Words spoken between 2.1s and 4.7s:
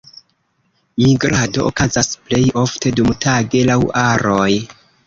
plej ofte dumtage laŭ aroj.